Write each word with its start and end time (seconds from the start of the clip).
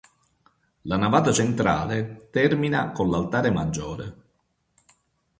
La 0.85 0.97
navata 0.97 1.31
centrale 1.31 2.29
termina 2.31 2.89
con 2.91 3.11
l'altare 3.11 3.51
maggiore. 3.51 4.23